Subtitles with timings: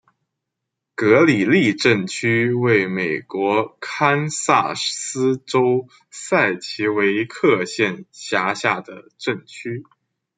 [0.95, 9.83] 格里利镇区为美国堪萨斯州塞奇威克县辖下的镇区。